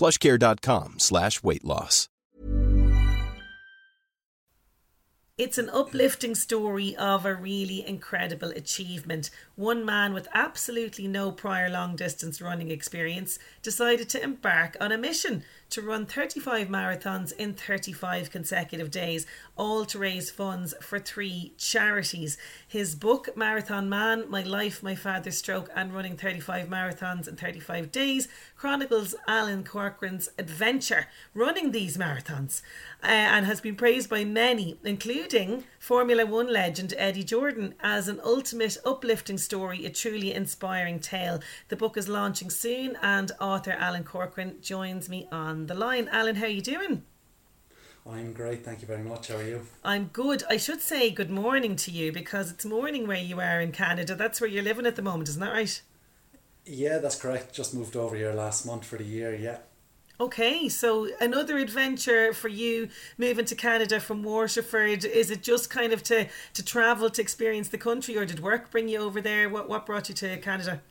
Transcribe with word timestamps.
plushcare.com 0.00 0.98
slash 0.98 1.42
weight 1.42 1.64
loss. 1.64 2.08
It's 5.40 5.56
an 5.56 5.70
uplifting 5.70 6.34
story 6.34 6.94
of 6.96 7.24
a 7.24 7.34
really 7.34 7.86
incredible 7.86 8.50
achievement. 8.50 9.30
One 9.56 9.86
man 9.86 10.12
with 10.12 10.28
absolutely 10.34 11.08
no 11.08 11.32
prior 11.32 11.70
long 11.70 11.96
distance 11.96 12.42
running 12.42 12.70
experience 12.70 13.38
decided 13.62 14.10
to 14.10 14.22
embark 14.22 14.76
on 14.82 14.92
a 14.92 14.98
mission 14.98 15.42
to 15.70 15.82
run 15.82 16.04
35 16.04 16.68
marathons 16.68 17.32
in 17.32 17.54
35 17.54 18.30
consecutive 18.30 18.90
days, 18.90 19.26
all 19.56 19.84
to 19.84 19.98
raise 19.98 20.30
funds 20.30 20.74
for 20.82 20.98
three 20.98 21.54
charities. 21.56 22.36
His 22.66 22.94
book, 22.94 23.36
Marathon 23.36 23.88
Man 23.88 24.28
My 24.28 24.42
Life, 24.42 24.82
My 24.82 24.94
Father's 24.94 25.38
Stroke, 25.38 25.70
and 25.74 25.94
Running 25.94 26.16
35 26.16 26.68
Marathons 26.68 27.28
in 27.28 27.36
35 27.36 27.92
Days, 27.92 28.28
chronicles 28.56 29.14
Alan 29.28 29.64
Corcoran's 29.64 30.28
adventure 30.38 31.06
running 31.34 31.70
these 31.70 31.96
marathons 31.96 32.62
uh, 33.02 33.06
and 33.06 33.46
has 33.46 33.60
been 33.60 33.76
praised 33.76 34.10
by 34.10 34.24
many, 34.24 34.76
including 34.84 35.64
Formula 35.78 36.26
One 36.26 36.52
legend 36.52 36.94
Eddie 36.98 37.24
Jordan, 37.24 37.74
as 37.80 38.08
an 38.08 38.20
ultimate 38.24 38.76
uplifting 38.84 39.38
story, 39.38 39.86
a 39.86 39.90
truly 39.90 40.34
inspiring 40.34 40.98
tale. 40.98 41.40
The 41.68 41.76
book 41.76 41.96
is 41.96 42.08
launching 42.08 42.50
soon, 42.50 42.96
and 43.02 43.30
author 43.40 43.72
Alan 43.72 44.04
Corcoran 44.04 44.56
joins 44.60 45.08
me 45.08 45.28
on 45.30 45.59
the 45.66 45.74
line. 45.74 46.08
Alan, 46.10 46.36
how 46.36 46.46
are 46.46 46.48
you 46.48 46.62
doing? 46.62 47.02
I'm 48.08 48.32
great, 48.32 48.64
thank 48.64 48.80
you 48.80 48.86
very 48.86 49.02
much. 49.02 49.28
How 49.28 49.36
are 49.36 49.42
you? 49.42 49.66
I'm 49.84 50.06
good. 50.06 50.42
I 50.48 50.56
should 50.56 50.80
say 50.80 51.10
good 51.10 51.30
morning 51.30 51.76
to 51.76 51.90
you 51.90 52.12
because 52.12 52.50
it's 52.50 52.64
morning 52.64 53.06
where 53.06 53.18
you 53.18 53.40
are 53.40 53.60
in 53.60 53.72
Canada. 53.72 54.14
That's 54.14 54.40
where 54.40 54.48
you're 54.48 54.62
living 54.62 54.86
at 54.86 54.96
the 54.96 55.02
moment, 55.02 55.28
isn't 55.28 55.40
that 55.40 55.52
right? 55.52 55.82
Yeah, 56.64 56.98
that's 56.98 57.16
correct. 57.16 57.54
Just 57.54 57.74
moved 57.74 57.96
over 57.96 58.16
here 58.16 58.32
last 58.32 58.64
month 58.64 58.84
for 58.84 58.96
the 58.96 59.04
year, 59.04 59.34
yeah. 59.34 59.58
Okay, 60.20 60.68
so 60.68 61.08
another 61.18 61.56
adventure 61.56 62.34
for 62.34 62.48
you 62.48 62.90
moving 63.16 63.46
to 63.46 63.54
Canada 63.54 63.98
from 64.00 64.22
Waterford. 64.22 65.04
Is 65.04 65.30
it 65.30 65.42
just 65.42 65.70
kind 65.70 65.94
of 65.94 66.02
to, 66.04 66.28
to 66.52 66.62
travel 66.62 67.08
to 67.08 67.22
experience 67.22 67.68
the 67.68 67.78
country, 67.78 68.18
or 68.18 68.26
did 68.26 68.40
work 68.40 68.70
bring 68.70 68.88
you 68.88 68.98
over 68.98 69.22
there? 69.22 69.48
What 69.48 69.68
what 69.68 69.86
brought 69.86 70.10
you 70.10 70.14
to 70.16 70.36
Canada? 70.36 70.82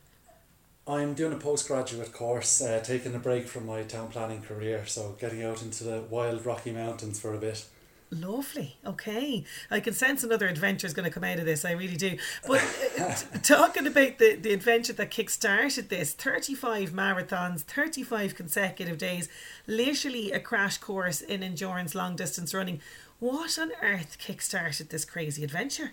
I'm 0.90 1.14
doing 1.14 1.32
a 1.32 1.36
postgraduate 1.36 2.12
course, 2.12 2.60
uh, 2.60 2.80
taking 2.82 3.14
a 3.14 3.20
break 3.20 3.46
from 3.46 3.64
my 3.64 3.84
town 3.84 4.08
planning 4.08 4.42
career, 4.42 4.84
so 4.86 5.16
getting 5.20 5.44
out 5.44 5.62
into 5.62 5.84
the 5.84 6.02
wild 6.10 6.44
Rocky 6.44 6.72
Mountains 6.72 7.20
for 7.20 7.32
a 7.32 7.38
bit. 7.38 7.64
Lovely. 8.10 8.76
Okay. 8.84 9.44
I 9.70 9.78
can 9.78 9.94
sense 9.94 10.24
another 10.24 10.48
adventure 10.48 10.88
is 10.88 10.92
going 10.92 11.04
to 11.04 11.14
come 11.14 11.22
out 11.22 11.38
of 11.38 11.44
this. 11.44 11.64
I 11.64 11.72
really 11.72 11.96
do. 11.96 12.18
But 12.44 12.60
uh, 12.98 13.14
talking 13.44 13.86
about 13.86 14.18
the, 14.18 14.34
the 14.34 14.52
adventure 14.52 14.92
that 14.94 15.12
kick-started 15.12 15.90
this 15.90 16.12
35 16.12 16.90
marathons, 16.90 17.60
35 17.60 18.34
consecutive 18.34 18.98
days, 18.98 19.28
literally 19.68 20.32
a 20.32 20.40
crash 20.40 20.78
course 20.78 21.20
in 21.20 21.44
endurance 21.44 21.94
long 21.94 22.16
distance 22.16 22.52
running. 22.52 22.80
What 23.20 23.56
on 23.60 23.70
earth 23.80 24.18
kick-started 24.18 24.90
this 24.90 25.04
crazy 25.04 25.44
adventure? 25.44 25.92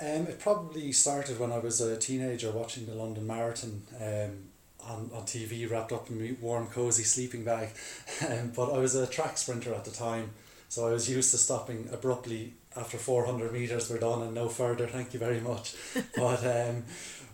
Um, 0.00 0.28
it 0.28 0.38
probably 0.38 0.92
started 0.92 1.40
when 1.40 1.50
I 1.50 1.58
was 1.58 1.80
a 1.80 1.96
teenager 1.96 2.52
watching 2.52 2.86
the 2.86 2.94
London 2.94 3.26
Marathon 3.26 3.82
um, 4.00 4.44
on, 4.80 5.10
on 5.12 5.22
TV, 5.24 5.68
wrapped 5.68 5.92
up 5.92 6.08
in 6.08 6.20
my 6.20 6.36
warm, 6.40 6.68
cosy 6.68 7.02
sleeping 7.02 7.44
bag. 7.44 7.70
Um, 8.28 8.50
but 8.54 8.72
I 8.72 8.78
was 8.78 8.96
a 8.96 9.06
track 9.06 9.38
sprinter 9.38 9.72
at 9.72 9.84
the 9.84 9.92
time, 9.92 10.30
so 10.68 10.88
I 10.88 10.90
was 10.90 11.08
used 11.08 11.30
to 11.30 11.38
stopping 11.38 11.88
abruptly 11.92 12.54
after 12.76 12.98
400 12.98 13.52
metres 13.52 13.88
we're 13.88 13.98
done 13.98 14.22
and 14.22 14.34
no 14.34 14.48
further, 14.48 14.88
thank 14.88 15.14
you 15.14 15.20
very 15.20 15.40
much. 15.40 15.76
but 16.16 16.44
um, 16.44 16.82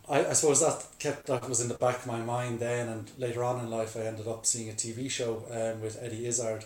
I, 0.08 0.26
I 0.26 0.32
suppose 0.34 0.60
that 0.60 0.86
kept 0.98 1.26
that 1.26 1.48
was 1.48 1.62
in 1.62 1.68
the 1.68 1.74
back 1.74 2.00
of 2.00 2.06
my 2.06 2.20
mind 2.20 2.60
then, 2.60 2.88
and 2.88 3.10
later 3.18 3.42
on 3.42 3.60
in 3.60 3.70
life, 3.70 3.96
I 3.96 4.00
ended 4.00 4.28
up 4.28 4.44
seeing 4.44 4.68
a 4.68 4.72
TV 4.74 5.10
show 5.10 5.42
um, 5.50 5.80
with 5.80 5.98
Eddie 6.02 6.26
Izzard 6.26 6.64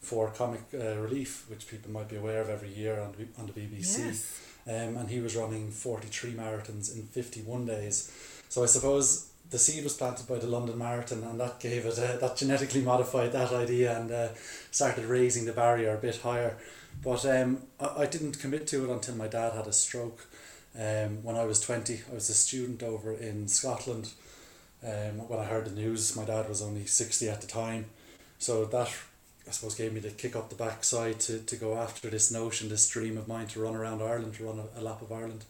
for 0.00 0.30
Comic 0.30 0.62
uh, 0.72 0.96
Relief, 0.96 1.44
which 1.50 1.68
people 1.68 1.90
might 1.90 2.08
be 2.08 2.16
aware 2.16 2.40
of 2.40 2.48
every 2.48 2.72
year 2.72 3.00
on, 3.00 3.14
on 3.38 3.46
the 3.46 3.52
BBC. 3.52 3.98
Yes. 3.98 4.47
Um, 4.68 4.98
and 4.98 5.08
he 5.08 5.20
was 5.20 5.34
running 5.34 5.70
43 5.70 6.32
marathons 6.32 6.94
in 6.94 7.04
51 7.04 7.64
days. 7.64 8.12
So 8.50 8.62
I 8.62 8.66
suppose 8.66 9.30
the 9.50 9.58
seed 9.58 9.82
was 9.82 9.94
planted 9.94 10.28
by 10.28 10.38
the 10.38 10.46
London 10.46 10.76
Marathon, 10.76 11.22
and 11.22 11.40
that 11.40 11.58
gave 11.58 11.86
it 11.86 11.96
a, 11.96 12.18
that 12.20 12.36
genetically 12.36 12.82
modified 12.82 13.32
that 13.32 13.52
idea 13.52 13.98
and 13.98 14.10
uh, 14.10 14.28
started 14.70 15.06
raising 15.06 15.46
the 15.46 15.52
barrier 15.52 15.94
a 15.94 15.98
bit 15.98 16.16
higher. 16.16 16.56
But 17.02 17.24
um, 17.24 17.62
I, 17.80 18.02
I 18.02 18.06
didn't 18.06 18.40
commit 18.40 18.66
to 18.68 18.84
it 18.84 18.92
until 18.92 19.14
my 19.14 19.28
dad 19.28 19.54
had 19.54 19.66
a 19.66 19.72
stroke. 19.72 20.26
Um, 20.78 21.22
when 21.22 21.36
I 21.36 21.44
was 21.44 21.60
20, 21.60 22.02
I 22.10 22.14
was 22.14 22.28
a 22.28 22.34
student 22.34 22.82
over 22.82 23.12
in 23.12 23.48
Scotland. 23.48 24.10
Um, 24.82 25.28
when 25.28 25.40
I 25.40 25.44
heard 25.44 25.64
the 25.64 25.74
news, 25.74 26.14
my 26.14 26.24
dad 26.24 26.48
was 26.48 26.62
only 26.62 26.86
60 26.86 27.28
at 27.28 27.40
the 27.40 27.46
time. 27.46 27.86
So 28.38 28.64
that, 28.66 28.94
I 29.48 29.50
suppose, 29.50 29.74
gave 29.74 29.94
me 29.94 30.00
the 30.00 30.10
kick 30.10 30.36
up 30.36 30.50
the 30.50 30.54
backside 30.54 31.20
to, 31.20 31.38
to 31.38 31.56
go 31.56 31.78
after 31.78 32.10
this 32.10 32.30
notion, 32.30 32.68
this 32.68 32.86
dream 32.88 33.16
of 33.16 33.26
mine 33.26 33.46
to 33.48 33.60
run 33.60 33.74
around 33.74 34.02
Ireland, 34.02 34.34
to 34.34 34.44
run 34.44 34.58
a, 34.58 34.80
a 34.80 34.82
lap 34.82 35.00
of 35.00 35.10
Ireland. 35.10 35.46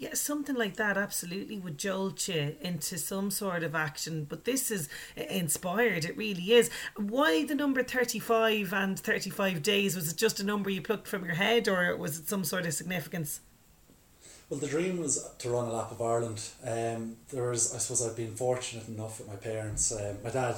Yeah, 0.00 0.14
something 0.14 0.56
like 0.56 0.76
that 0.76 0.96
absolutely 0.96 1.58
would 1.58 1.76
jolt 1.76 2.26
you 2.26 2.56
into 2.62 2.96
some 2.96 3.30
sort 3.30 3.62
of 3.62 3.74
action. 3.74 4.24
But 4.28 4.44
this 4.44 4.70
is 4.70 4.88
inspired, 5.14 6.06
it 6.06 6.16
really 6.16 6.52
is. 6.52 6.70
Why 6.96 7.44
the 7.44 7.54
number 7.54 7.82
35 7.82 8.72
and 8.72 8.98
35 8.98 9.62
days? 9.62 9.96
Was 9.96 10.10
it 10.10 10.16
just 10.16 10.40
a 10.40 10.44
number 10.44 10.70
you 10.70 10.80
plucked 10.80 11.06
from 11.06 11.24
your 11.24 11.34
head 11.34 11.68
or 11.68 11.94
was 11.96 12.18
it 12.18 12.28
some 12.28 12.44
sort 12.44 12.64
of 12.64 12.72
significance? 12.72 13.40
Well, 14.48 14.58
the 14.58 14.66
dream 14.66 14.98
was 14.98 15.22
to 15.38 15.50
run 15.50 15.66
a 15.66 15.72
lap 15.72 15.92
of 15.92 16.00
Ireland. 16.00 16.48
Um, 16.66 17.16
there 17.30 17.50
was, 17.50 17.74
I 17.74 17.78
suppose, 17.78 18.04
I've 18.04 18.16
been 18.16 18.34
fortunate 18.34 18.88
enough 18.88 19.18
with 19.18 19.28
my 19.28 19.36
parents. 19.36 19.92
Um, 19.92 20.16
my 20.24 20.30
dad 20.30 20.56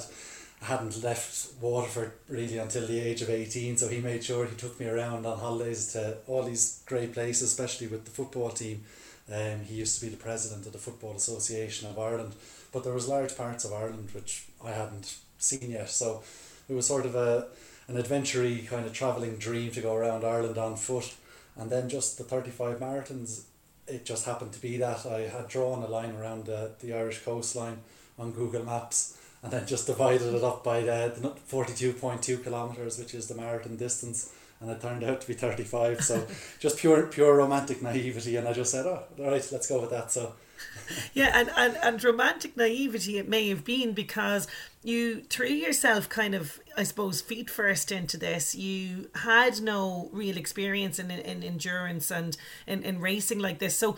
hadn't 0.63 1.03
left 1.03 1.53
Waterford 1.61 2.13
really 2.27 2.57
until 2.57 2.87
the 2.87 2.99
age 2.99 3.21
of 3.21 3.29
18, 3.29 3.77
so 3.77 3.87
he 3.87 3.99
made 3.99 4.23
sure 4.23 4.45
he 4.45 4.55
took 4.55 4.79
me 4.79 4.87
around 4.87 5.25
on 5.25 5.37
holidays 5.37 5.93
to 5.93 6.17
all 6.27 6.43
these 6.43 6.81
great 6.85 7.13
places, 7.13 7.43
especially 7.43 7.87
with 7.87 8.05
the 8.05 8.11
football 8.11 8.49
team. 8.49 8.83
Um, 9.31 9.61
he 9.61 9.75
used 9.75 9.99
to 9.99 10.05
be 10.05 10.11
the 10.11 10.17
president 10.17 10.65
of 10.65 10.73
the 10.73 10.77
Football 10.77 11.15
Association 11.15 11.89
of 11.89 11.97
Ireland, 11.97 12.33
but 12.71 12.83
there 12.83 12.93
was 12.93 13.07
large 13.07 13.37
parts 13.37 13.63
of 13.63 13.71
Ireland 13.71 14.09
which 14.13 14.45
I 14.63 14.71
hadn't 14.71 15.15
seen 15.37 15.71
yet. 15.71 15.89
So 15.89 16.23
it 16.67 16.73
was 16.73 16.87
sort 16.87 17.05
of 17.05 17.15
a 17.15 17.47
an 17.87 17.97
adventure 17.97 18.43
kind 18.67 18.85
of 18.85 18.93
travelling 18.93 19.37
dream 19.37 19.71
to 19.71 19.81
go 19.81 19.93
around 19.93 20.23
Ireland 20.23 20.57
on 20.57 20.75
foot. 20.75 21.13
And 21.55 21.69
then 21.69 21.89
just 21.89 22.17
the 22.17 22.23
35 22.23 22.79
marathons, 22.79 23.43
it 23.87 24.05
just 24.05 24.25
happened 24.25 24.53
to 24.53 24.61
be 24.61 24.77
that 24.77 25.05
I 25.05 25.21
had 25.21 25.49
drawn 25.49 25.83
a 25.83 25.87
line 25.87 26.15
around 26.15 26.45
the, 26.45 26.71
the 26.79 26.93
Irish 26.93 27.19
coastline 27.19 27.79
on 28.17 28.31
Google 28.31 28.63
Maps 28.63 29.17
and 29.43 29.51
then 29.51 29.67
just 29.67 29.87
divided 29.87 30.33
it 30.33 30.43
up 30.43 30.63
by 30.63 30.79
uh, 30.79 31.09
the, 31.09 31.19
the 31.19 31.29
42.2 31.51 32.43
kilometres, 32.43 32.97
which 32.97 33.13
is 33.13 33.27
the 33.27 33.35
marathon 33.35 33.75
distance 33.75 34.31
and 34.63 34.71
it 34.71 34.81
turned 34.81 35.03
out 35.03 35.21
to 35.21 35.27
be 35.27 35.33
35 35.33 36.01
so 36.01 36.25
just 36.59 36.77
pure 36.77 37.05
pure 37.07 37.35
romantic 37.35 37.81
naivety 37.81 38.37
and 38.37 38.47
I 38.47 38.53
just 38.53 38.71
said 38.71 38.85
oh 38.85 39.03
all 39.19 39.25
right 39.31 39.47
let's 39.51 39.67
go 39.67 39.81
with 39.81 39.91
that. 39.91 40.11
So 40.11 40.33
yeah 41.13 41.31
and, 41.33 41.51
and 41.55 41.77
and 41.83 42.03
romantic 42.03 42.55
naivety 42.57 43.17
it 43.17 43.27
may 43.27 43.49
have 43.49 43.65
been 43.65 43.93
because 43.93 44.47
you 44.83 45.21
threw 45.21 45.47
yourself 45.47 46.09
kind 46.09 46.33
of 46.33 46.59
i 46.77 46.83
suppose 46.83 47.21
feet 47.21 47.49
first 47.49 47.91
into 47.91 48.17
this. 48.17 48.55
You 48.55 49.09
had 49.15 49.61
no 49.61 50.09
real 50.13 50.37
experience 50.37 50.97
in, 50.97 51.11
in 51.11 51.43
endurance 51.43 52.09
and 52.09 52.37
in, 52.65 52.83
in 52.83 52.99
racing 52.99 53.39
like 53.39 53.59
this. 53.59 53.77
So 53.77 53.97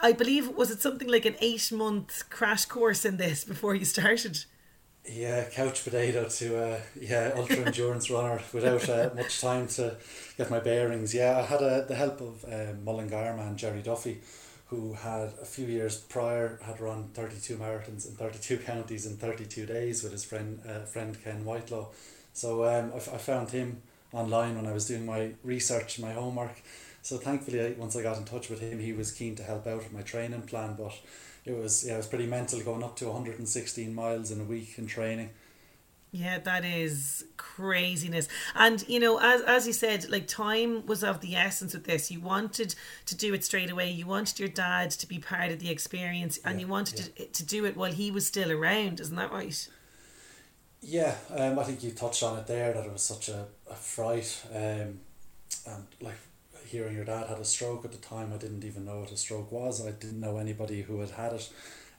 i 0.00 0.12
believe 0.12 0.48
was 0.48 0.70
it 0.70 0.80
something 0.80 1.08
like 1.08 1.26
an 1.26 1.36
eight 1.40 1.70
month 1.70 2.30
crash 2.30 2.64
course 2.64 3.04
in 3.04 3.18
this 3.18 3.44
before 3.52 3.74
you 3.74 3.84
started 3.84 4.44
Yeah, 5.10 5.44
couch 5.48 5.84
potato 5.84 6.28
to 6.28 6.62
uh, 6.74 6.80
yeah 7.00 7.32
ultra 7.34 7.64
endurance 7.64 8.10
runner 8.14 8.40
without 8.52 8.86
uh, 8.90 9.08
much 9.14 9.40
time 9.40 9.66
to 9.68 9.96
get 10.36 10.50
my 10.50 10.60
bearings. 10.60 11.14
Yeah, 11.14 11.38
I 11.38 11.42
had 11.42 11.62
uh, 11.62 11.80
the 11.82 11.94
help 11.94 12.20
of 12.20 12.44
uh, 12.44 12.74
Mullingar 12.84 13.34
man 13.36 13.56
Gerry 13.56 13.80
Duffy, 13.80 14.20
who 14.66 14.92
had 14.92 15.32
a 15.40 15.46
few 15.46 15.66
years 15.66 15.96
prior 15.96 16.58
had 16.62 16.78
run 16.80 17.08
thirty 17.14 17.36
two 17.40 17.56
marathons 17.56 18.06
in 18.06 18.16
thirty 18.16 18.38
two 18.38 18.58
counties 18.70 19.06
in 19.06 19.16
thirty 19.16 19.46
two 19.46 19.64
days 19.64 20.02
with 20.02 20.12
his 20.12 20.24
friend 20.26 20.60
uh, 20.68 20.80
friend 20.80 21.16
Ken 21.24 21.42
Whitelaw. 21.44 21.86
So 22.34 22.64
um, 22.66 22.92
I, 22.92 22.96
f- 22.96 23.14
I 23.14 23.16
found 23.16 23.50
him 23.50 23.80
online 24.12 24.56
when 24.56 24.66
I 24.66 24.72
was 24.72 24.86
doing 24.86 25.06
my 25.06 25.30
research 25.42 25.98
my 25.98 26.12
homework. 26.12 26.60
So 27.00 27.16
thankfully, 27.16 27.60
I, 27.64 27.70
once 27.78 27.96
I 27.96 28.02
got 28.02 28.18
in 28.18 28.24
touch 28.26 28.50
with 28.50 28.60
him, 28.60 28.78
he 28.78 28.92
was 28.92 29.10
keen 29.12 29.34
to 29.36 29.42
help 29.42 29.66
out 29.66 29.78
with 29.78 29.92
my 29.92 30.02
training 30.02 30.42
plan. 30.42 30.74
But 30.78 30.92
it 31.48 31.56
was 31.56 31.84
yeah, 31.86 31.94
it 31.94 31.98
was 31.98 32.06
pretty 32.06 32.26
mental 32.26 32.60
going 32.60 32.82
up 32.82 32.96
to 32.96 33.06
one 33.06 33.14
hundred 33.14 33.38
and 33.38 33.48
sixteen 33.48 33.94
miles 33.94 34.30
in 34.30 34.40
a 34.40 34.44
week 34.44 34.74
in 34.78 34.86
training. 34.86 35.30
Yeah, 36.10 36.38
that 36.38 36.64
is 36.64 37.24
craziness. 37.36 38.28
And 38.54 38.86
you 38.88 38.98
know, 38.98 39.18
as 39.20 39.42
as 39.42 39.66
you 39.66 39.72
said, 39.72 40.08
like 40.08 40.26
time 40.26 40.86
was 40.86 41.04
of 41.04 41.20
the 41.20 41.36
essence 41.36 41.74
with 41.74 41.84
this. 41.84 42.10
You 42.10 42.20
wanted 42.20 42.74
to 43.06 43.14
do 43.14 43.34
it 43.34 43.44
straight 43.44 43.70
away. 43.70 43.90
You 43.90 44.06
wanted 44.06 44.38
your 44.38 44.48
dad 44.48 44.90
to 44.92 45.06
be 45.06 45.18
part 45.18 45.50
of 45.50 45.58
the 45.60 45.70
experience, 45.70 46.38
and 46.44 46.58
Yeah, 46.58 46.66
you 46.66 46.68
wanted 46.70 46.98
yeah. 46.98 47.24
to, 47.26 47.32
to 47.32 47.44
do 47.44 47.64
it 47.64 47.76
while 47.76 47.92
he 47.92 48.10
was 48.10 48.26
still 48.26 48.50
around. 48.50 49.00
Isn't 49.00 49.16
that 49.16 49.32
right? 49.32 49.68
Yeah, 50.80 51.16
um, 51.34 51.58
I 51.58 51.64
think 51.64 51.82
you 51.82 51.90
touched 51.90 52.22
on 52.22 52.38
it 52.38 52.46
there 52.46 52.72
that 52.72 52.86
it 52.86 52.92
was 52.92 53.02
such 53.02 53.28
a, 53.28 53.46
a 53.70 53.74
fright. 53.74 54.44
Um, 54.54 55.00
and 55.66 55.86
like 56.00 56.18
hearing 56.68 56.94
your 56.94 57.04
dad 57.04 57.28
had 57.28 57.38
a 57.38 57.44
stroke 57.44 57.84
at 57.84 57.92
the 57.92 57.98
time, 57.98 58.32
I 58.32 58.36
didn't 58.36 58.64
even 58.64 58.84
know 58.84 59.00
what 59.00 59.12
a 59.12 59.16
stroke 59.16 59.50
was. 59.50 59.84
I 59.86 59.90
didn't 59.90 60.20
know 60.20 60.36
anybody 60.36 60.82
who 60.82 61.00
had 61.00 61.10
had 61.10 61.32
it. 61.32 61.50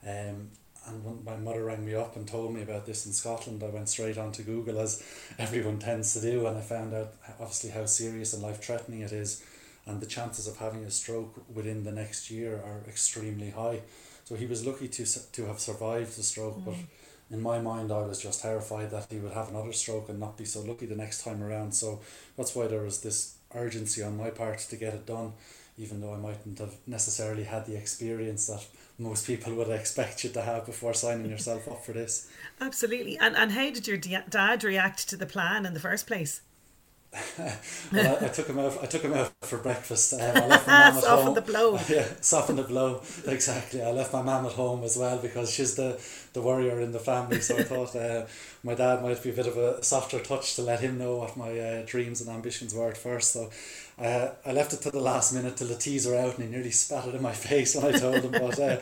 Um, 0.06 0.51
and 0.88 1.04
when 1.04 1.24
my 1.24 1.36
mother 1.36 1.66
rang 1.66 1.86
me 1.86 1.94
up 1.94 2.16
and 2.16 2.27
told 2.27 2.54
me 2.54 2.62
about 2.62 2.86
this 2.86 3.06
in 3.06 3.12
Scotland, 3.12 3.63
I 3.63 3.69
went 3.69 3.89
straight 3.89 4.18
onto 4.18 4.44
Google 4.44 4.80
as 4.80 5.04
everyone 5.38 5.80
tends 5.80 6.13
to 6.13 6.21
do, 6.21 6.48
and 6.48 6.57
I 6.57 6.62
found 6.62 6.94
out 6.94 7.13
obviously 7.39 7.71
how 7.71 7.86
serious 7.86 8.33
and 8.33 8.42
life 8.42 8.63
threatening 8.63 9.01
it 9.01 9.12
is, 9.12 9.44
and 9.86 10.00
the 10.00 10.06
chances 10.06 10.48
of 10.48 10.57
having 10.57 10.83
a 10.86 10.92
stroke 10.92 11.44
within 11.54 11.83
the 11.83 11.92
next 11.92 12.31
year 12.31 12.56
are 12.56 12.83
extremely 12.88 13.50
high. 13.50 13.81
So 14.24 14.36
he 14.36 14.45
was 14.45 14.66
lucky 14.66 14.88
to 14.88 15.31
to 15.31 15.45
have 15.48 15.60
survived 15.60 16.16
the 16.18 16.24
stroke, 16.24 16.63
but 16.63 16.75
in 17.31 17.42
my 17.42 17.60
mind, 17.60 17.92
I 17.92 18.01
was 18.01 18.19
just 18.19 18.42
terrified 18.42 18.92
that 18.92 19.07
he 19.10 19.19
would 19.19 19.33
have 19.33 19.50
another 19.50 19.74
stroke 19.74 20.10
and 20.10 20.19
not 20.19 20.38
be 20.38 20.45
so 20.45 20.62
lucky 20.62 20.86
the 20.86 20.95
next 20.95 21.24
time 21.24 21.44
around. 21.44 21.74
So 21.74 22.00
that's 22.38 22.56
why 22.56 22.68
there 22.68 22.81
was 22.81 23.01
this 23.01 23.36
urgency 23.54 24.04
on 24.04 24.18
my 24.18 24.30
part 24.30 24.60
to 24.60 24.75
get 24.75 24.94
it 24.94 25.06
done, 25.06 25.34
even 25.78 26.01
though 26.01 26.13
I 26.13 26.18
mightn't 26.18 26.60
have 26.60 26.75
necessarily 26.86 27.44
had 27.44 27.66
the 27.66 27.78
experience 27.78 28.48
that 28.48 28.66
most 28.98 29.25
people 29.25 29.56
would 29.56 29.69
expect 29.69 30.24
you 30.24 30.30
to 30.31 30.42
have 30.42 30.66
before 30.66 30.94
signing 30.94 31.30
yourself 31.30 31.68
up 31.68 31.84
for 31.86 31.94
this. 31.94 32.30
Absolutely. 32.62 33.18
And 33.18 33.36
and 33.36 33.51
how 33.51 33.69
did 33.69 33.88
your 33.88 33.98
dad 33.98 34.63
react 34.63 35.10
to 35.10 35.18
the 35.18 35.25
plan 35.25 35.66
in 35.66 35.74
the 35.74 35.80
first 35.80 36.06
place? 36.06 36.42
Well, 37.91 38.17
I, 38.21 38.25
I 38.25 38.27
took 38.29 38.47
him 38.47 38.59
out. 38.59 38.77
I 38.83 38.85
took 38.85 39.01
him 39.01 39.13
out 39.13 39.31
for 39.41 39.57
breakfast. 39.57 40.13
Um, 40.13 40.38
I 40.38 40.45
left 40.45 40.67
my 40.67 40.77
mum 40.77 40.97
at 40.97 41.03
Soften 41.03 41.07
home. 41.07 41.33
the 41.33 41.41
blow. 41.41 41.79
Yeah, 41.89 42.07
soften 42.21 42.56
the 42.56 42.63
blow. 42.63 43.01
Exactly. 43.25 43.81
I 43.81 43.91
left 43.91 44.13
my 44.13 44.21
mum 44.21 44.45
at 44.45 44.53
home 44.53 44.83
as 44.83 44.95
well 44.97 45.17
because 45.17 45.51
she's 45.51 45.75
the 45.75 46.00
the 46.33 46.41
worrier 46.41 46.79
in 46.81 46.91
the 46.91 47.00
family. 47.00 47.41
So 47.41 47.57
I 47.57 47.63
thought 47.63 47.95
uh, 47.95 48.25
my 48.63 48.75
dad 48.75 49.01
might 49.01 49.21
be 49.23 49.31
a 49.31 49.33
bit 49.33 49.47
of 49.47 49.57
a 49.57 49.83
softer 49.83 50.19
touch 50.19 50.56
to 50.56 50.61
let 50.61 50.81
him 50.81 50.97
know 51.00 51.17
what 51.17 51.35
my 51.35 51.57
uh, 51.59 51.83
dreams 51.85 52.21
and 52.21 52.29
ambitions 52.29 52.73
were 52.73 52.89
at 52.89 52.97
first. 52.97 53.31
So. 53.33 53.50
Uh, 54.00 54.30
I 54.46 54.54
left 54.54 54.72
it 54.72 54.81
to 54.84 54.92
the 54.92 55.01
last 55.01 55.34
minute 55.34 55.57
till 55.57 55.68
the 55.68 55.75
teas 55.75 56.07
were 56.07 56.16
out 56.16 56.36
and 56.38 56.46
he 56.46 56.50
nearly 56.50 56.72
spat 56.72 57.07
it 57.07 57.16
in 57.16 57.22
my 57.22 57.34
face 57.50 57.75
when 57.75 57.94
I 57.94 57.98
told 57.98 58.22
him 58.24 58.31
but 58.31 58.57
uh, 58.57 58.78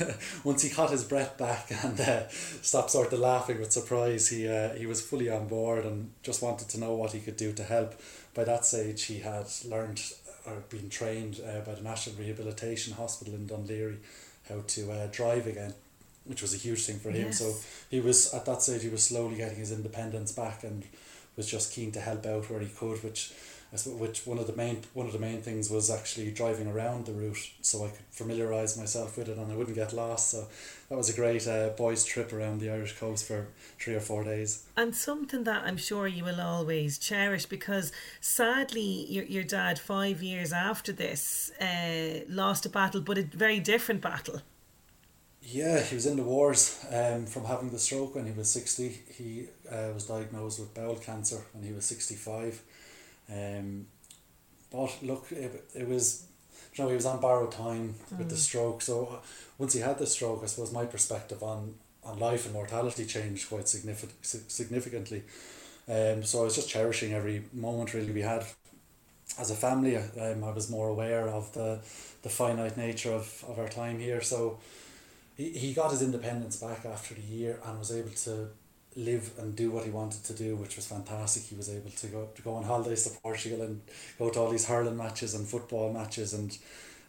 once 0.44 0.62
he 0.62 0.70
caught 0.70 0.90
his 0.90 1.04
breath 1.04 1.36
back 1.36 1.70
and 1.84 2.00
uh, 2.00 2.28
stopped 2.62 2.90
sort 2.90 3.12
of 3.12 3.18
laughing 3.18 3.58
with 3.60 3.70
surprise 3.70 4.28
he 4.30 4.48
uh, 4.48 4.70
he 4.74 4.86
was 4.86 5.02
fully 5.02 5.28
on 5.28 5.46
board 5.46 5.84
and 5.84 6.10
just 6.22 6.40
wanted 6.42 6.68
to 6.70 6.80
know 6.80 6.94
what 6.94 7.12
he 7.12 7.20
could 7.20 7.36
do 7.36 7.52
to 7.52 7.62
help 7.64 7.94
by 8.34 8.44
that 8.44 8.64
stage 8.64 9.02
he 9.04 9.18
had 9.18 9.44
learned 9.68 10.00
or 10.46 10.54
been 10.70 10.88
trained 10.88 11.40
uh, 11.46 11.60
by 11.60 11.74
the 11.74 11.82
National 11.82 12.16
Rehabilitation 12.16 12.94
Hospital 12.94 13.34
in 13.34 13.46
Dún 13.46 13.66
Laoghaire 13.68 13.98
how 14.48 14.62
to 14.68 14.90
uh, 14.90 15.06
drive 15.12 15.46
again 15.46 15.74
which 16.24 16.40
was 16.40 16.54
a 16.54 16.56
huge 16.56 16.86
thing 16.86 16.98
for 16.98 17.10
him 17.10 17.26
Yes. 17.26 17.38
so 17.40 17.52
he 17.90 18.00
was 18.00 18.32
at 18.32 18.46
that 18.46 18.62
stage 18.62 18.82
he 18.82 18.88
was 18.88 19.02
slowly 19.04 19.36
getting 19.36 19.58
his 19.58 19.70
independence 19.70 20.32
back 20.32 20.64
and 20.64 20.84
was 21.36 21.46
just 21.46 21.72
keen 21.74 21.92
to 21.92 22.00
help 22.00 22.24
out 22.24 22.48
where 22.48 22.60
he 22.60 22.68
could 22.68 23.02
which 23.04 23.32
which 23.86 24.26
one 24.26 24.38
of 24.38 24.46
the 24.46 24.54
main 24.54 24.82
one 24.92 25.06
of 25.06 25.12
the 25.12 25.18
main 25.18 25.40
things 25.40 25.70
was 25.70 25.90
actually 25.90 26.30
driving 26.30 26.68
around 26.68 27.06
the 27.06 27.12
route 27.12 27.50
so 27.62 27.84
I 27.84 27.88
could 27.88 28.04
familiarise 28.10 28.76
myself 28.76 29.16
with 29.16 29.28
it 29.28 29.38
and 29.38 29.50
I 29.50 29.56
wouldn't 29.56 29.76
get 29.76 29.94
lost 29.94 30.30
so 30.30 30.46
that 30.90 30.96
was 30.96 31.08
a 31.08 31.14
great 31.14 31.48
uh, 31.48 31.70
boys 31.70 32.04
trip 32.04 32.32
around 32.32 32.60
the 32.60 32.70
Irish 32.70 32.98
coast 32.98 33.26
for 33.26 33.48
three 33.78 33.94
or 33.94 34.00
four 34.00 34.24
days 34.24 34.66
And 34.76 34.94
something 34.94 35.44
that 35.44 35.64
I'm 35.64 35.78
sure 35.78 36.06
you 36.06 36.24
will 36.24 36.40
always 36.40 36.98
cherish 36.98 37.46
because 37.46 37.92
sadly, 38.20 39.06
your, 39.08 39.24
your 39.24 39.44
dad, 39.44 39.78
five 39.78 40.22
years 40.22 40.52
after 40.52 40.92
this, 40.92 41.50
uh, 41.60 42.20
lost 42.28 42.66
a 42.66 42.68
battle, 42.68 43.00
but 43.00 43.18
a 43.18 43.22
very 43.22 43.60
different 43.60 44.00
battle. 44.00 44.40
Yeah, 45.42 45.80
he 45.80 45.96
was 45.96 46.06
in 46.06 46.16
the 46.16 46.22
wars 46.22 46.84
um, 46.92 47.26
from 47.26 47.44
having 47.44 47.70
the 47.70 47.78
stroke 47.78 48.14
when 48.14 48.26
he 48.26 48.32
was 48.32 48.50
60. 48.50 49.02
He 49.10 49.48
uh, 49.70 49.90
was 49.92 50.06
diagnosed 50.06 50.60
with 50.60 50.72
bowel 50.72 50.96
cancer 50.96 51.44
when 51.52 51.64
he 51.64 51.72
was 51.72 51.84
65. 51.84 52.62
Um, 53.30 53.86
but 54.70 54.96
look, 55.02 55.30
it, 55.30 55.64
it 55.74 55.88
was, 55.88 56.26
you 56.74 56.82
know, 56.82 56.88
he 56.88 56.96
was 56.96 57.06
on 57.06 57.20
borrowed 57.20 57.52
time 57.52 57.94
with 58.18 58.28
the 58.30 58.36
stroke. 58.36 58.82
So 58.82 59.08
uh, 59.12 59.16
once 59.58 59.74
he 59.74 59.80
had 59.80 59.98
the 59.98 60.06
stroke, 60.06 60.40
I 60.42 60.46
suppose 60.46 60.72
my 60.72 60.86
perspective 60.86 61.42
on, 61.42 61.74
on 62.04 62.18
life 62.18 62.46
and 62.46 62.54
mortality 62.54 63.04
changed 63.04 63.48
quite 63.48 63.68
significant, 63.68 64.24
significantly. 64.24 65.22
Um, 65.88 66.22
so 66.22 66.40
I 66.40 66.44
was 66.44 66.54
just 66.54 66.68
cherishing 66.68 67.12
every 67.12 67.44
moment 67.52 67.92
really 67.92 68.12
we 68.12 68.22
had 68.22 68.44
as 69.38 69.50
a 69.50 69.54
family. 69.54 69.96
Um, 69.96 70.44
I 70.44 70.50
was 70.50 70.70
more 70.70 70.88
aware 70.88 71.28
of 71.28 71.52
the, 71.52 71.80
the 72.22 72.28
finite 72.28 72.76
nature 72.76 73.12
of, 73.12 73.44
of 73.48 73.58
our 73.58 73.68
time 73.68 73.98
here. 73.98 74.20
So 74.20 74.58
he, 75.36 75.50
he 75.50 75.74
got 75.74 75.90
his 75.90 76.02
independence 76.02 76.56
back 76.56 76.84
after 76.84 77.14
the 77.14 77.22
year 77.22 77.60
and 77.64 77.78
was 77.78 77.92
able 77.92 78.10
to 78.10 78.48
live 78.96 79.30
and 79.38 79.56
do 79.56 79.70
what 79.70 79.84
he 79.84 79.90
wanted 79.90 80.24
to 80.24 80.34
do, 80.34 80.56
which 80.56 80.76
was 80.76 80.86
fantastic. 80.86 81.44
He 81.44 81.54
was 81.54 81.68
able 81.68 81.90
to 81.90 82.06
go 82.08 82.28
to 82.34 82.42
go 82.42 82.54
on 82.54 82.64
holidays 82.64 83.04
to 83.04 83.20
Portugal 83.20 83.62
and 83.62 83.80
go 84.18 84.30
to 84.30 84.40
all 84.40 84.50
these 84.50 84.66
hurling 84.66 84.96
matches 84.96 85.34
and 85.34 85.46
football 85.46 85.92
matches 85.92 86.34
and 86.34 86.56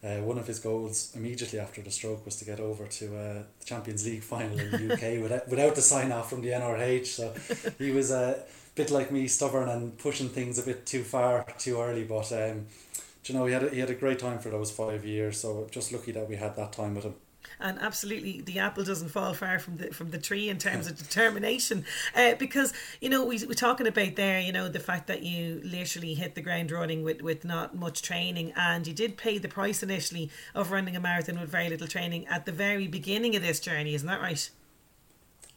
uh, 0.04 0.18
one 0.18 0.38
of 0.38 0.46
his 0.46 0.60
goals 0.60 1.14
immediately 1.16 1.60
after 1.60 1.82
the 1.82 1.90
stroke 1.90 2.26
was 2.26 2.36
to 2.36 2.44
get 2.44 2.60
over 2.60 2.86
to 2.88 3.06
uh, 3.16 3.44
the 3.60 3.66
Champions 3.66 4.06
League 4.06 4.22
final 4.22 4.60
in 4.60 4.70
the 4.72 4.94
UK 4.94 5.02
without, 5.24 5.48
without 5.48 5.76
the 5.76 5.82
sign 5.82 6.12
off 6.12 6.30
from 6.30 6.42
the 6.42 6.50
NRH. 6.50 7.06
So 7.06 7.34
he 7.78 7.92
was 7.92 8.12
a 8.12 8.44
bit 8.76 8.92
like 8.92 9.12
me, 9.12 9.28
stubborn 9.28 9.70
and 9.70 9.98
pushing 9.98 10.28
things 10.28 10.60
a 10.60 10.64
bit 10.64 10.86
too 10.86 11.04
far 11.04 11.46
too 11.58 11.80
early. 11.80 12.04
But 12.04 12.32
um, 12.34 12.66
you 13.24 13.36
know, 13.36 13.46
he 13.46 13.54
had 13.54 13.64
a, 13.64 13.70
he 13.70 13.80
had 13.80 13.90
a 13.90 13.96
great 13.96 14.20
time 14.20 14.40
for 14.40 14.50
those 14.50 14.72
five 14.72 15.06
years. 15.06 15.40
So 15.40 15.68
just 15.72 15.94
lucky 15.94 16.12
that 16.12 16.28
we 16.28 16.36
had 16.36 16.58
that 16.58 16.74
time 16.74 16.96
with 16.96 17.06
him. 17.06 17.16
And 17.64 17.80
absolutely 17.80 18.42
the 18.42 18.60
apple 18.60 18.84
doesn't 18.84 19.10
fall 19.10 19.34
far 19.34 19.58
from 19.58 19.78
the 19.78 19.88
from 19.88 20.12
the 20.12 20.18
tree 20.20 20.50
in 20.50 20.58
terms 20.58 20.88
of 20.88 20.98
determination. 20.98 21.86
Uh, 22.16 22.36
because 22.36 22.74
you 23.02 23.10
know 23.10 23.26
we, 23.26 23.44
we're 23.46 23.54
talking 23.54 23.88
about 23.88 24.16
there 24.16 24.40
you 24.40 24.52
know 24.52 24.68
the 24.68 24.80
fact 24.80 25.08
that 25.08 25.24
you 25.24 25.62
literally 25.64 26.14
hit 26.14 26.36
the 26.36 26.42
ground 26.42 26.70
running 26.72 27.04
with 27.04 27.22
with 27.22 27.44
not 27.46 27.76
much 27.76 28.02
training. 28.02 28.54
And 28.56 28.86
you 28.86 28.94
did 28.94 29.18
pay 29.18 29.38
the 29.38 29.48
price 29.48 29.82
initially 29.82 30.30
of 30.54 30.72
running 30.72 30.96
a 30.96 31.00
marathon 31.00 31.40
with 31.40 31.50
very 31.50 31.70
little 31.70 31.88
training 31.88 32.28
at 32.28 32.46
the 32.46 32.52
very 32.52 32.88
beginning 32.88 33.36
of 33.36 33.42
this 33.42 33.60
journey 33.60 33.96
isn't 33.96 34.08
that 34.08 34.22
right? 34.22 34.50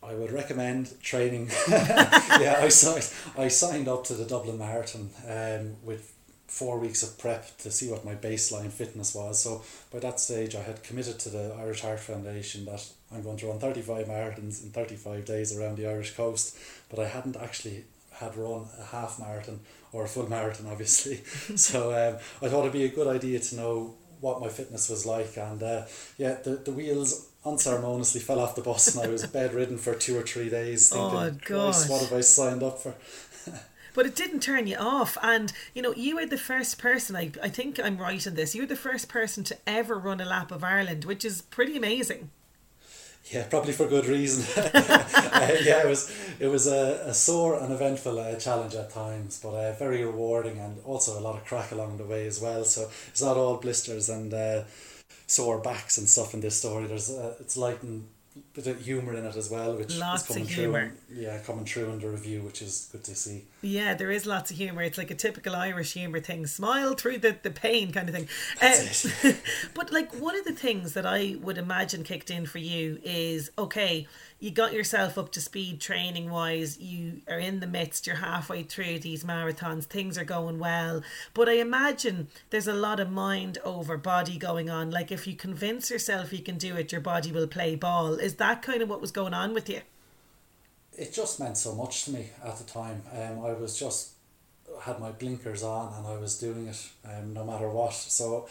I 0.02 0.14
would 0.14 0.30
recommend 0.30 1.00
training. 1.02 1.50
yeah, 1.68 2.60
I 2.62 2.68
signed, 2.68 3.12
I 3.36 3.48
signed 3.48 3.88
up 3.88 4.04
to 4.04 4.14
the 4.14 4.24
Dublin 4.24 4.58
Marathon 4.58 5.10
um, 5.26 5.76
with 5.82 6.15
four 6.46 6.78
weeks 6.78 7.02
of 7.02 7.18
prep 7.18 7.56
to 7.58 7.70
see 7.70 7.90
what 7.90 8.04
my 8.04 8.14
baseline 8.14 8.70
fitness 8.70 9.14
was. 9.14 9.42
So 9.42 9.62
by 9.92 9.98
that 10.00 10.20
stage, 10.20 10.54
I 10.54 10.62
had 10.62 10.82
committed 10.82 11.18
to 11.20 11.28
the 11.28 11.54
Irish 11.58 11.82
Heart 11.82 12.00
Foundation 12.00 12.64
that 12.66 12.86
I'm 13.12 13.22
going 13.22 13.36
to 13.38 13.48
run 13.48 13.58
35 13.58 14.06
marathons 14.06 14.62
in 14.62 14.70
35 14.70 15.24
days 15.24 15.56
around 15.56 15.76
the 15.76 15.88
Irish 15.88 16.14
coast, 16.14 16.56
but 16.88 16.98
I 16.98 17.08
hadn't 17.08 17.36
actually 17.36 17.84
had 18.12 18.36
run 18.36 18.66
a 18.78 18.84
half 18.84 19.18
marathon 19.18 19.60
or 19.92 20.04
a 20.04 20.08
full 20.08 20.28
marathon, 20.28 20.66
obviously. 20.70 21.16
so 21.56 21.90
um, 21.92 22.18
I 22.40 22.48
thought 22.48 22.60
it'd 22.60 22.72
be 22.72 22.84
a 22.84 22.88
good 22.88 23.08
idea 23.08 23.38
to 23.40 23.56
know 23.56 23.94
what 24.20 24.40
my 24.40 24.48
fitness 24.48 24.88
was 24.88 25.04
like. 25.04 25.36
And 25.36 25.62
uh, 25.62 25.82
yeah, 26.16 26.34
the, 26.42 26.56
the 26.56 26.72
wheels 26.72 27.28
unceremoniously 27.44 28.20
fell 28.20 28.40
off 28.40 28.56
the 28.56 28.62
bus 28.62 28.94
and 28.94 29.04
I 29.04 29.08
was 29.08 29.26
bedridden 29.26 29.78
for 29.78 29.94
two 29.94 30.18
or 30.18 30.22
three 30.22 30.48
days 30.48 30.90
thinking, 30.90 31.18
Oh, 31.18 31.36
Christ, 31.44 31.88
what 31.90 32.02
have 32.02 32.12
I 32.12 32.20
signed 32.20 32.62
up 32.62 32.78
for? 32.80 32.94
But 33.96 34.06
it 34.06 34.14
didn't 34.14 34.40
turn 34.40 34.68
you 34.68 34.76
off. 34.76 35.16
And, 35.22 35.52
you 35.74 35.82
know, 35.82 35.94
you 35.94 36.16
were 36.16 36.26
the 36.26 36.38
first 36.38 36.78
person, 36.78 37.16
I, 37.16 37.32
I 37.42 37.48
think 37.48 37.80
I'm 37.80 37.96
right 37.96 38.24
in 38.24 38.34
this, 38.34 38.54
you 38.54 38.62
were 38.62 38.68
the 38.68 38.76
first 38.76 39.08
person 39.08 39.42
to 39.44 39.56
ever 39.66 39.98
run 39.98 40.20
a 40.20 40.24
lap 40.24 40.52
of 40.52 40.62
Ireland, 40.62 41.04
which 41.06 41.24
is 41.24 41.42
pretty 41.42 41.76
amazing. 41.76 42.30
Yeah, 43.32 43.44
probably 43.48 43.72
for 43.72 43.88
good 43.88 44.06
reason. 44.06 44.44
uh, 44.74 45.56
yeah, 45.64 45.82
it 45.82 45.88
was 45.88 46.16
it 46.38 46.46
was 46.46 46.68
a, 46.68 47.06
a 47.06 47.14
sore 47.14 47.58
and 47.58 47.72
eventful 47.72 48.20
uh, 48.20 48.36
challenge 48.36 48.76
at 48.76 48.90
times, 48.90 49.40
but 49.42 49.48
uh, 49.48 49.72
very 49.72 50.04
rewarding 50.04 50.58
and 50.58 50.78
also 50.84 51.18
a 51.18 51.20
lot 51.20 51.34
of 51.34 51.44
crack 51.44 51.72
along 51.72 51.96
the 51.96 52.04
way 52.04 52.28
as 52.28 52.40
well. 52.40 52.64
So 52.64 52.88
it's 53.08 53.22
not 53.22 53.36
all 53.36 53.56
blisters 53.56 54.08
and 54.08 54.32
uh, 54.32 54.62
sore 55.26 55.58
backs 55.58 55.98
and 55.98 56.08
stuff 56.08 56.34
in 56.34 56.40
this 56.40 56.56
story. 56.56 56.86
There's 56.86 57.10
uh, 57.10 57.34
it's 57.40 57.56
light 57.56 57.82
and 57.82 58.06
bit 58.54 58.66
of 58.66 58.80
humour 58.80 59.14
in 59.14 59.24
it 59.24 59.36
as 59.36 59.50
well, 59.50 59.76
which 59.76 59.96
Lots 59.96 60.22
is 60.22 60.28
coming 60.28 60.42
of 60.44 60.48
through. 60.50 60.62
humour. 60.62 60.80
in- 61.10 61.22
yeah, 61.22 61.38
coming 61.40 61.64
through 61.64 61.90
in 61.90 62.00
the 62.00 62.08
review, 62.08 62.42
which 62.42 62.62
is 62.62 62.88
good 62.92 63.04
to 63.04 63.14
see. 63.14 63.44
Yeah, 63.62 63.94
there 63.94 64.10
is 64.10 64.26
lots 64.26 64.50
of 64.50 64.56
humour. 64.56 64.82
It's 64.82 64.98
like 64.98 65.10
a 65.10 65.14
typical 65.14 65.54
Irish 65.54 65.94
humour 65.94 66.20
thing. 66.20 66.46
Smile 66.46 66.94
through 66.94 67.18
the, 67.18 67.36
the 67.42 67.50
pain 67.50 67.92
kind 67.92 68.08
of 68.08 68.14
thing. 68.14 68.28
Uh, 68.62 69.32
but 69.74 69.92
like 69.92 70.12
one 70.14 70.36
of 70.36 70.44
the 70.44 70.52
things 70.52 70.94
that 70.94 71.06
I 71.06 71.36
would 71.40 71.58
imagine 71.58 72.02
kicked 72.02 72.30
in 72.30 72.46
for 72.46 72.58
you 72.58 72.98
is 73.02 73.50
okay, 73.58 74.06
you 74.38 74.50
got 74.50 74.72
yourself 74.72 75.16
up 75.16 75.32
to 75.32 75.40
speed 75.40 75.80
training 75.80 76.30
wise, 76.30 76.78
you 76.78 77.22
are 77.28 77.38
in 77.38 77.60
the 77.60 77.66
midst, 77.66 78.06
you're 78.06 78.16
halfway 78.16 78.62
through 78.62 78.98
these 78.98 79.24
marathons, 79.24 79.84
things 79.84 80.18
are 80.18 80.24
going 80.24 80.58
well. 80.58 81.02
But 81.34 81.48
I 81.48 81.54
imagine 81.54 82.28
there's 82.50 82.68
a 82.68 82.74
lot 82.74 83.00
of 83.00 83.10
mind 83.10 83.58
over 83.64 83.96
body 83.96 84.38
going 84.38 84.68
on. 84.68 84.90
Like 84.90 85.10
if 85.10 85.26
you 85.26 85.34
convince 85.34 85.90
yourself 85.90 86.32
you 86.32 86.42
can 86.42 86.58
do 86.58 86.76
it, 86.76 86.92
your 86.92 87.00
body 87.00 87.32
will 87.32 87.46
play 87.46 87.76
ball. 87.76 88.14
Is 88.14 88.34
that 88.34 88.62
kind 88.62 88.82
of 88.82 88.88
what 88.88 89.00
was 89.00 89.10
going 89.10 89.34
on 89.34 89.54
with 89.54 89.68
you? 89.68 89.80
it 90.96 91.12
just 91.12 91.38
meant 91.38 91.56
so 91.56 91.74
much 91.74 92.04
to 92.04 92.10
me 92.12 92.30
at 92.44 92.56
the 92.56 92.64
time. 92.64 93.02
Um, 93.12 93.44
I 93.44 93.52
was 93.52 93.78
just 93.78 94.12
had 94.82 94.98
my 94.98 95.10
blinkers 95.10 95.62
on 95.62 95.92
and 95.94 96.06
I 96.06 96.16
was 96.16 96.38
doing 96.38 96.66
it 96.66 96.88
um, 97.04 97.34
no 97.34 97.44
matter 97.44 97.68
what. 97.68 97.94
So 97.94 98.48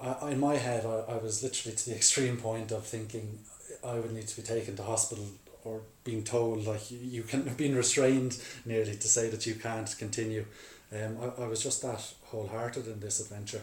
I, 0.00 0.30
in 0.30 0.40
my 0.40 0.56
head, 0.56 0.84
I, 0.84 1.12
I 1.12 1.16
was 1.16 1.42
literally 1.42 1.76
to 1.76 1.90
the 1.90 1.96
extreme 1.96 2.36
point 2.36 2.72
of 2.72 2.84
thinking 2.84 3.38
I 3.86 3.94
would 3.94 4.12
need 4.12 4.28
to 4.28 4.36
be 4.36 4.46
taken 4.46 4.76
to 4.76 4.82
hospital 4.82 5.26
or 5.64 5.82
being 6.04 6.22
told 6.22 6.66
like 6.66 6.90
you, 6.90 7.22
can 7.22 7.42
being 7.56 7.74
restrained 7.74 8.38
nearly 8.64 8.96
to 8.96 9.08
say 9.08 9.28
that 9.30 9.46
you 9.46 9.54
can't 9.54 9.94
continue. 9.98 10.44
Um, 10.92 11.18
I, 11.20 11.42
I 11.42 11.46
was 11.46 11.62
just 11.62 11.82
that 11.82 12.02
wholehearted 12.24 12.86
in 12.86 13.00
this 13.00 13.20
adventure. 13.20 13.62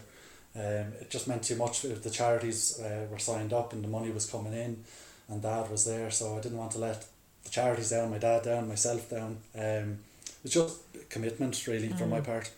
Um, 0.56 0.92
it 1.00 1.10
just 1.10 1.26
meant 1.26 1.42
too 1.42 1.56
much. 1.56 1.84
If 1.84 2.02
the 2.02 2.10
charities 2.10 2.80
uh, 2.80 3.06
were 3.10 3.18
signed 3.18 3.52
up 3.52 3.72
and 3.72 3.82
the 3.82 3.88
money 3.88 4.10
was 4.10 4.26
coming 4.26 4.52
in, 4.52 4.84
and 5.28 5.42
Dad 5.42 5.70
was 5.70 5.84
there, 5.84 6.10
so 6.10 6.36
I 6.36 6.40
didn't 6.40 6.58
want 6.58 6.72
to 6.72 6.78
let 6.78 7.06
the 7.44 7.50
charities 7.50 7.90
down, 7.90 8.10
my 8.10 8.18
dad 8.18 8.42
down, 8.42 8.68
myself 8.68 9.08
down. 9.10 9.38
Um, 9.54 9.98
it's 10.44 10.54
just 10.54 10.78
commitment 11.08 11.66
really 11.66 11.88
from 11.88 12.10
my 12.10 12.20
part. 12.20 12.50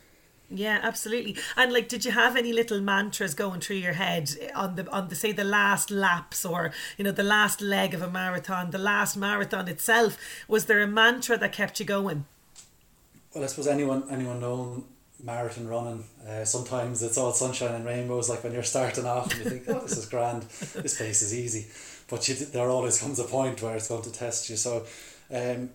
Yeah, 0.49 0.79
absolutely. 0.83 1.37
And 1.57 1.73
like, 1.73 1.89
did 1.89 2.05
you 2.05 2.13
have 2.13 2.37
any 2.37 2.53
little 2.53 2.81
mantras 2.81 3.35
going 3.35 3.61
through 3.61 3.77
your 3.77 3.95
head 3.95 4.31
on 4.55 4.77
the 4.77 4.89
on 4.93 5.09
the 5.09 5.17
say 5.17 5.33
the 5.33 5.45
last 5.45 5.91
laps 5.91 6.45
or 6.45 6.73
you 6.97 7.05
know 7.05 7.11
the 7.11 7.25
last 7.25 7.61
leg 7.61 7.95
of 7.95 8.03
a 8.03 8.11
marathon, 8.11 8.71
the 8.71 8.79
last 8.79 9.17
marathon 9.17 9.67
itself? 9.69 10.17
Was 10.47 10.67
there 10.67 10.81
a 10.81 10.87
mantra 10.87 11.37
that 11.39 11.53
kept 11.53 11.81
you 11.81 11.87
going? 11.87 12.27
Well, 13.35 13.43
I 13.43 13.49
suppose 13.49 13.67
anyone 13.67 14.05
anyone 14.09 14.41
known 14.41 14.85
marathon 15.23 15.67
running, 15.67 16.05
uh, 16.29 16.45
sometimes 16.45 17.03
it's 17.03 17.19
all 17.19 17.33
sunshine 17.33 17.75
and 17.75 17.85
rainbows. 17.85 18.29
Like 18.29 18.45
when 18.45 18.53
you're 18.53 18.63
starting 18.63 19.05
off 19.05 19.33
and 19.33 19.45
you 19.45 19.51
think, 19.51 19.65
oh, 19.69 19.81
this 19.81 19.97
is 19.97 20.07
grand, 20.07 20.43
this 20.43 20.97
pace 20.97 21.23
is 21.23 21.35
easy, 21.35 21.67
but 22.09 22.29
you, 22.29 22.35
there 22.35 22.71
always 22.71 23.01
comes 23.01 23.19
a 23.19 23.25
point 23.25 23.61
where 23.63 23.75
it's 23.75 23.89
going 23.89 24.03
to 24.03 24.13
test 24.13 24.49
you. 24.49 24.57
So, 24.57 24.87
um, 25.33 25.71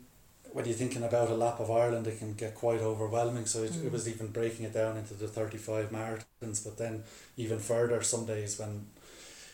when 0.53 0.65
you're 0.65 0.75
thinking 0.75 1.03
about 1.03 1.29
a 1.29 1.34
lap 1.34 1.60
of 1.60 1.72
Ireland, 1.72 2.08
it 2.08 2.20
can 2.20 2.34
get 2.34 2.55
quite 2.55 2.81
overwhelming. 2.81 3.46
So 3.46 3.63
it, 3.63 3.72
it 3.72 3.86
mm. 3.86 3.91
was 3.91 4.08
even 4.08 4.27
breaking 4.27 4.65
it 4.65 4.74
down 4.74 4.98
into 4.98 5.13
the 5.13 5.27
thirty 5.27 5.58
five 5.58 5.91
marathons, 5.91 6.63
but 6.63 6.77
then 6.77 7.03
even 7.38 7.60
further, 7.60 8.01
some 8.01 8.25
days 8.25 8.60
when 8.60 8.86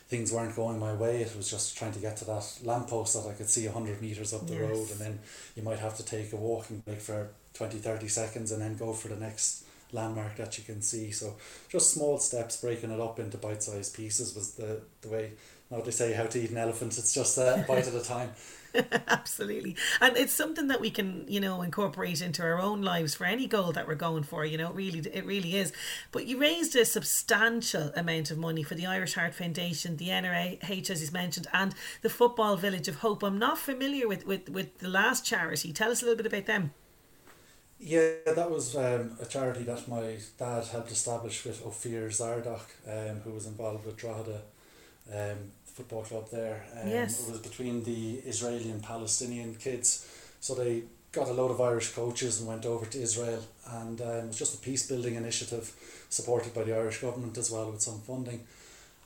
things 0.08 0.32
weren't 0.32 0.56
going 0.56 0.80
my 0.80 0.94
way, 0.94 1.22
it 1.22 1.36
was 1.36 1.50
just 1.50 1.78
trying 1.78 1.92
to 1.92 2.00
get 2.00 2.16
to 2.18 2.26
that 2.26 2.60
lamppost 2.64 3.14
that 3.14 3.30
I 3.30 3.34
could 3.34 3.50
see 3.50 3.66
100 3.68 4.02
metres 4.02 4.34
up 4.34 4.48
the 4.48 4.54
Yes. 4.54 4.62
road, 4.62 4.92
and 4.92 5.00
then 5.00 5.20
you 5.56 5.64
might 5.64 5.80
have 5.80 5.98
to 5.98 6.04
take 6.04 6.32
a 6.32 6.38
walking 6.38 6.80
break 6.80 7.02
for 7.02 7.30
20 7.54 7.78
30 7.78 8.08
seconds 8.08 8.52
and 8.52 8.62
then 8.62 8.78
go 8.78 8.94
for 8.94 9.10
the 9.10 9.18
next 9.18 9.66
landmark 9.92 10.36
that 10.38 10.58
you 10.58 10.64
can 10.64 10.82
see. 10.82 11.12
So 11.12 11.36
just 11.70 11.94
small 11.94 12.20
steps, 12.20 12.62
breaking 12.62 12.92
it 12.92 13.00
up 13.00 13.20
into 13.20 13.38
bite 13.38 13.64
sized 13.64 13.96
pieces 13.96 14.36
was 14.36 14.54
the, 14.54 14.82
the 15.02 15.10
way. 15.10 15.32
Now 15.70 15.82
they 15.82 15.92
say 15.92 16.14
how 16.14 16.26
to 16.26 16.40
eat 16.40 16.52
an 16.52 16.58
elephant, 16.58 16.98
it's 16.98 17.14
just 17.14 17.38
a 17.38 17.66
bite 17.68 17.88
at 17.88 17.94
a 17.94 18.02
time. 18.04 18.32
Absolutely. 19.08 19.76
And 20.02 20.18
it's 20.18 20.34
something 20.34 20.68
that 20.68 20.82
we 20.82 20.92
can, 20.92 21.26
you 21.28 21.40
know, 21.40 21.62
incorporate 21.62 22.22
into 22.22 22.44
our 22.44 22.60
own 22.60 22.82
lives 22.82 23.16
for 23.16 23.26
any 23.26 23.48
goal 23.48 23.72
that 23.72 23.88
we're 23.88 23.96
going 23.96 24.24
for, 24.24 24.46
you 24.46 24.58
know, 24.58 24.70
it 24.70 24.76
really 24.76 25.00
it 25.00 25.26
really 25.26 25.56
is. 25.56 25.74
But 26.12 26.28
you 26.28 26.40
raised 26.40 26.76
a 26.76 26.86
substantial 26.86 27.92
amount 27.96 28.32
of 28.32 28.38
money 28.38 28.64
for 28.64 28.76
the 28.76 28.86
Irish 28.86 29.16
Heart 29.16 29.36
Foundation, 29.36 29.98
the 29.98 30.10
NRH 30.10 30.90
as 30.90 31.04
you 31.04 31.12
mentioned, 31.12 31.48
and 31.54 31.74
the 32.02 32.10
Football 32.10 32.56
Village 32.56 32.88
of 32.88 32.98
Hope. 32.98 33.24
I'm 33.24 33.40
not 33.40 33.58
familiar 33.58 34.08
with, 34.08 34.26
with, 34.26 34.50
with 34.50 34.78
the 34.80 34.90
last 34.90 35.26
charity. 35.26 35.74
Tell 35.74 35.92
us 35.92 36.02
a 36.02 36.06
little 36.06 36.18
bit 36.18 36.32
about 36.32 36.46
them. 36.46 36.72
Yeah, 37.80 38.14
that 38.26 38.50
was 38.50 38.76
um, 38.76 39.18
a 39.22 39.26
charity 39.26 39.64
that 39.64 39.88
my 39.88 40.18
dad 40.40 40.66
helped 40.66 40.92
establish 40.92 41.46
with 41.46 41.64
Ophir 41.64 42.08
Zardock, 42.08 42.66
um, 42.88 43.22
who 43.22 43.32
was 43.32 43.46
involved 43.46 43.86
with 43.86 43.98
Drogheda 43.98 44.42
um, 45.14 45.52
football 45.66 46.04
club 46.04 46.30
there. 46.32 46.66
Um, 46.82 46.90
Yes. 46.90 47.28
It 47.28 47.32
was 47.32 47.42
between 47.42 47.84
the 47.84 48.16
Israeli 48.26 48.70
and 48.72 48.82
Palestinian 48.84 49.56
kids. 49.56 50.08
So 50.40 50.56
they 50.56 50.84
got 51.12 51.28
a 51.28 51.34
load 51.34 51.52
of 51.52 51.62
Irish 51.62 51.92
coaches 51.92 52.40
and 52.40 52.48
went 52.48 52.66
over 52.66 52.86
to 52.86 53.02
Israel. 53.02 53.44
And 53.68 54.02
um, 54.02 54.08
it 54.08 54.28
was 54.28 54.40
just 54.40 54.56
a 54.56 54.62
peace 54.62 54.88
building 54.88 55.16
initiative 55.16 55.74
supported 56.10 56.54
by 56.54 56.64
the 56.64 56.76
Irish 56.76 57.02
government 57.02 57.38
as 57.38 57.52
well 57.52 57.72
with 57.72 57.82
some 57.82 58.00
funding. 58.00 58.42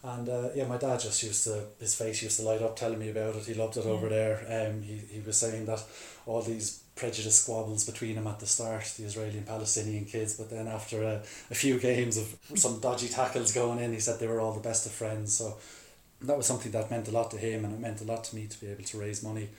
And 0.03 0.27
uh, 0.29 0.49
yeah, 0.55 0.65
my 0.65 0.77
dad 0.77 0.99
just 0.99 1.21
used 1.21 1.43
to, 1.43 1.63
his 1.79 1.93
face 1.93 2.23
used 2.23 2.39
to 2.39 2.45
light 2.45 2.61
up 2.61 2.75
telling 2.75 2.97
me 2.99 3.09
about 3.09 3.35
it. 3.35 3.45
He 3.45 3.53
loved 3.53 3.77
it 3.77 3.85
over 3.85 4.09
there. 4.09 4.39
Um, 4.49 4.81
he, 4.81 4.95
he 5.13 5.19
was 5.19 5.37
saying 5.37 5.65
that 5.65 5.83
all 6.25 6.41
these 6.41 6.81
prejudice 6.95 7.39
squabbles 7.41 7.85
between 7.85 8.15
them 8.15 8.27
at 8.27 8.39
the 8.39 8.47
start, 8.47 8.83
the 8.97 9.03
Israeli 9.05 9.37
and 9.37 9.45
Palestinian 9.47 10.05
kids, 10.05 10.37
but 10.37 10.49
then 10.49 10.67
after 10.67 11.03
a, 11.03 11.21
a 11.51 11.55
few 11.55 11.79
games 11.79 12.17
of 12.17 12.35
some 12.55 12.79
dodgy 12.79 13.09
tackles 13.09 13.53
going 13.53 13.79
in, 13.79 13.93
he 13.93 13.99
said 13.99 14.19
they 14.19 14.27
were 14.27 14.39
all 14.41 14.53
the 14.53 14.59
best 14.59 14.85
of 14.87 14.91
friends. 14.91 15.37
So 15.37 15.57
that 16.21 16.37
was 16.37 16.45
something 16.45 16.71
that 16.71 16.91
meant 16.91 17.07
a 17.07 17.11
lot 17.11 17.31
to 17.31 17.37
him 17.37 17.65
and 17.65 17.73
it 17.73 17.79
meant 17.79 18.01
a 18.01 18.03
lot 18.03 18.23
to 18.25 18.35
me 18.35 18.47
to 18.47 18.59
be 18.59 18.67
able 18.67 18.83
to 18.83 18.99
raise 18.99 19.23
money 19.23 19.49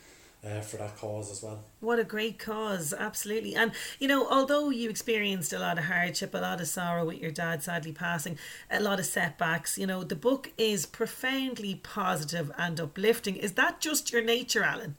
uh, 0.45 0.61
for 0.61 0.77
that 0.77 0.97
cause 0.97 1.31
as 1.31 1.43
well. 1.43 1.63
What 1.81 1.99
a 1.99 2.05
great 2.05 2.39
cause, 2.39 2.93
absolutely. 2.93 3.55
And 3.55 3.73
you 3.99 4.09
know, 4.09 4.29
although 4.29 4.71
you 4.71 4.91
experienced 4.91 5.53
a 5.53 5.59
lot 5.59 5.79
of 5.79 5.85
hardship, 5.85 6.35
a 6.35 6.39
lot 6.39 6.61
of 6.61 6.67
sorrow 6.67 7.07
with 7.07 7.19
your 7.21 7.31
dad 7.31 7.63
sadly 7.63 7.93
passing, 7.93 8.39
a 8.71 8.81
lot 8.81 8.99
of 8.99 9.07
setbacks, 9.07 9.79
you 9.79 9.87
know, 9.87 10.03
the 10.03 10.17
book 10.17 10.51
is 10.59 10.87
profoundly 10.87 11.77
positive 11.77 12.51
and 12.59 12.81
uplifting. 12.81 13.37
Is 13.37 13.53
that 13.53 13.81
just 13.81 14.13
your 14.13 14.23
nature, 14.23 14.65
Alan? 14.65 14.97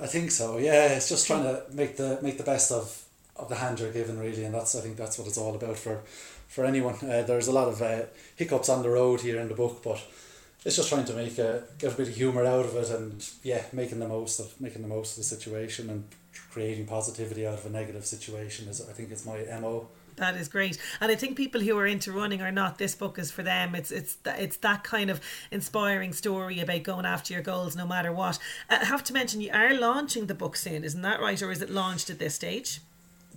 I 0.00 0.06
think 0.06 0.30
so. 0.30 0.58
Yeah, 0.58 0.94
it's 0.94 1.08
just 1.08 1.26
trying 1.26 1.44
to 1.44 1.62
make 1.72 1.96
the 1.96 2.18
make 2.22 2.38
the 2.38 2.44
best 2.44 2.72
of, 2.72 3.03
of 3.36 3.48
the 3.48 3.56
hand 3.56 3.80
you're 3.80 3.92
given, 3.92 4.18
really, 4.18 4.44
and 4.44 4.54
that's 4.54 4.74
I 4.74 4.80
think 4.80 4.96
that's 4.96 5.18
what 5.18 5.26
it's 5.26 5.38
all 5.38 5.54
about 5.54 5.76
for 5.76 6.02
for 6.48 6.64
anyone. 6.64 6.94
Uh, 6.94 7.22
there's 7.22 7.48
a 7.48 7.52
lot 7.52 7.68
of 7.68 7.82
uh, 7.82 8.02
hiccups 8.36 8.68
on 8.68 8.82
the 8.82 8.90
road 8.90 9.20
here 9.20 9.40
in 9.40 9.48
the 9.48 9.54
book, 9.54 9.82
but 9.82 10.00
it's 10.64 10.76
just 10.76 10.88
trying 10.88 11.04
to 11.06 11.14
make 11.14 11.38
a 11.38 11.64
get 11.78 11.92
a 11.92 11.96
bit 11.96 12.08
of 12.08 12.14
humor 12.14 12.44
out 12.44 12.64
of 12.64 12.76
it, 12.76 12.90
and 12.90 13.28
yeah, 13.42 13.64
making 13.72 13.98
the 13.98 14.08
most 14.08 14.40
of 14.40 14.60
making 14.60 14.82
the 14.82 14.88
most 14.88 15.12
of 15.12 15.16
the 15.18 15.24
situation 15.24 15.90
and 15.90 16.04
creating 16.50 16.86
positivity 16.86 17.46
out 17.46 17.58
of 17.58 17.66
a 17.66 17.70
negative 17.70 18.06
situation 18.06 18.68
is 18.68 18.80
I 18.88 18.92
think 18.92 19.10
it's 19.10 19.26
my 19.26 19.44
mo. 19.60 19.88
That 20.16 20.36
is 20.36 20.46
great, 20.46 20.78
and 21.00 21.10
I 21.10 21.16
think 21.16 21.36
people 21.36 21.60
who 21.60 21.76
are 21.76 21.88
into 21.88 22.12
running 22.12 22.40
or 22.40 22.52
not, 22.52 22.78
this 22.78 22.94
book 22.94 23.18
is 23.18 23.32
for 23.32 23.42
them. 23.42 23.74
It's 23.74 23.90
it's 23.90 24.16
it's 24.24 24.58
that 24.58 24.84
kind 24.84 25.10
of 25.10 25.20
inspiring 25.50 26.12
story 26.12 26.60
about 26.60 26.84
going 26.84 27.04
after 27.04 27.34
your 27.34 27.42
goals 27.42 27.74
no 27.74 27.84
matter 27.84 28.12
what. 28.12 28.38
Uh, 28.70 28.78
I 28.80 28.84
have 28.84 29.02
to 29.04 29.12
mention 29.12 29.40
you 29.40 29.50
are 29.52 29.74
launching 29.74 30.26
the 30.26 30.34
book 30.34 30.54
soon, 30.54 30.84
isn't 30.84 31.02
that 31.02 31.20
right, 31.20 31.42
or 31.42 31.50
is 31.50 31.62
it 31.62 31.68
launched 31.68 32.10
at 32.10 32.20
this 32.20 32.36
stage? 32.36 32.80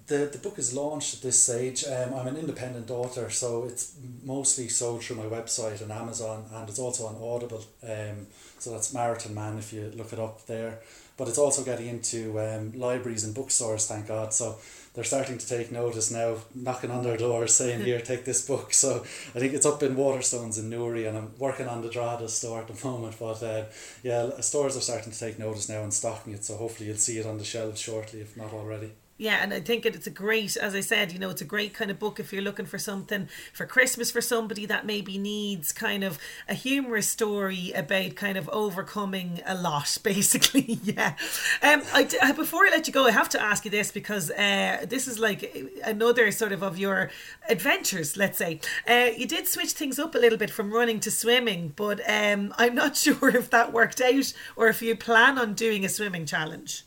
The, 0.08 0.30
the 0.32 0.38
book 0.38 0.58
is 0.58 0.74
launched 0.74 1.16
at 1.16 1.22
this 1.22 1.44
stage. 1.44 1.84
Um, 1.84 2.14
I'm 2.14 2.28
an 2.28 2.38
independent 2.38 2.90
author, 2.90 3.30
so 3.30 3.66
it's 3.66 3.94
mostly 4.24 4.70
sold 4.70 5.04
through 5.04 5.18
my 5.18 5.26
website 5.26 5.82
and 5.82 5.92
Amazon, 5.92 6.46
and 6.54 6.70
it's 6.70 6.80
also 6.80 7.08
on 7.08 7.16
Audible. 7.22 7.66
Um, 7.84 8.28
so 8.58 8.72
that's 8.72 8.94
Marathon 8.94 9.34
Man 9.34 9.58
if 9.58 9.74
you 9.74 9.92
look 9.96 10.14
it 10.14 10.20
up 10.20 10.46
there. 10.46 10.80
But 11.18 11.28
it's 11.28 11.38
also 11.38 11.64
getting 11.64 11.88
into 11.88 12.40
um, 12.40 12.72
libraries 12.80 13.26
and 13.26 13.36
bookstores, 13.36 13.88
thank 13.88 14.08
God. 14.08 14.34
So 14.34 14.60
they're 14.94 15.04
starting 15.04 15.40
to 15.40 15.48
take 15.48 15.74
notice 15.74 16.10
now, 16.10 16.38
knocking 16.56 16.92
on 16.92 17.04
their 17.04 17.18
doors 17.18 17.56
saying, 17.56 17.82
Here, 17.82 18.00
take 18.00 18.24
this 18.24 18.48
book. 18.48 18.74
So 18.74 19.02
I 19.36 19.40
think 19.40 19.54
it's 19.54 19.66
up 19.66 19.84
in 19.84 19.96
Waterstones 19.96 20.58
in 20.58 20.70
Newry, 20.70 21.06
and 21.06 21.18
I'm 21.18 21.34
working 21.38 21.68
on 21.68 21.82
the 21.82 21.90
Drogheda 21.90 22.30
store 22.30 22.62
at 22.62 22.68
the 22.68 22.88
moment. 22.88 23.18
But 23.20 23.44
uh, 23.44 23.66
yeah, 24.04 24.40
stores 24.40 24.78
are 24.78 24.82
starting 24.82 25.12
to 25.12 25.20
take 25.20 25.38
notice 25.38 25.68
now 25.68 25.82
and 25.82 25.94
stocking 25.94 26.32
it. 26.34 26.46
So 26.46 26.56
hopefully 26.56 26.88
you'll 26.88 26.98
see 26.98 27.18
it 27.18 27.26
on 27.26 27.40
the 27.40 27.44
shelves 27.44 27.82
shortly, 27.82 28.22
if 28.22 28.38
not 28.38 28.54
already. 28.54 28.92
Yeah, 29.20 29.40
and 29.42 29.52
I 29.52 29.62
think 29.62 29.86
it, 29.86 29.96
it's 29.96 30.06
a 30.06 30.12
great, 30.12 30.56
as 30.58 30.76
I 30.76 30.82
said, 30.82 31.12
you 31.12 31.18
know, 31.18 31.32
it's 31.32 31.42
a 31.42 31.46
great 31.46 31.74
kind 31.74 31.90
of 31.90 31.98
book 31.98 32.20
if 32.20 32.32
you're 32.32 32.44
looking 32.44 32.68
for 32.68 32.78
something 32.78 33.28
for 33.52 33.66
Christmas 33.66 34.12
for 34.12 34.22
somebody 34.22 34.68
that 34.68 34.86
maybe 34.86 35.18
needs 35.18 35.72
kind 35.72 36.04
of 36.04 36.20
a 36.48 36.54
humorous 36.54 37.08
story 37.08 37.72
about 37.72 38.16
kind 38.16 38.38
of 38.38 38.48
overcoming 38.50 39.42
a 39.46 39.56
lot, 39.56 39.98
basically. 40.04 40.80
yeah. 40.84 41.16
Um, 41.64 41.82
I, 41.94 42.08
uh, 42.22 42.34
before 42.34 42.68
I 42.68 42.70
let 42.70 42.86
you 42.86 42.94
go, 42.94 43.06
I 43.06 43.12
have 43.12 43.30
to 43.30 43.42
ask 43.42 43.66
you 43.66 43.72
this 43.72 43.92
because 43.92 44.30
uh, 44.32 44.86
this 44.88 45.08
is 45.08 45.18
like 45.18 45.56
another 45.84 46.32
sort 46.32 46.52
of 46.52 46.62
of 46.62 46.78
your 46.78 47.10
adventures, 47.50 48.18
let's 48.18 48.38
say. 48.38 48.60
Uh, 48.88 49.10
you 49.18 49.26
did 49.26 49.48
switch 49.48 49.72
things 49.72 49.98
up 49.98 50.14
a 50.14 50.20
little 50.20 50.38
bit 50.38 50.52
from 50.52 50.72
running 50.72 51.00
to 51.00 51.10
swimming, 51.10 51.74
but 51.76 52.02
um, 52.08 52.54
I'm 52.58 52.76
not 52.76 52.96
sure 52.96 53.30
if 53.36 53.50
that 53.50 53.74
worked 53.74 54.00
out 54.00 54.32
or 54.56 54.68
if 54.68 54.82
you 54.84 54.96
plan 54.96 55.40
on 55.40 55.56
doing 55.56 55.84
a 55.84 55.90
swimming 55.90 56.28
challenge. 56.28 56.84